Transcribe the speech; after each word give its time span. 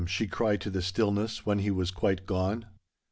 she 0.07 0.25
cried 0.25 0.59
to 0.59 0.71
the 0.71 0.81
stillness, 0.81 1.45
when 1.45 1.59
he 1.59 1.69
was 1.69 1.91
quite 1.91 2.25
gone. 2.25 2.65